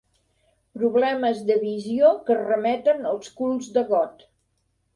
[0.77, 4.29] Problemes de visió que remeten als culs de got.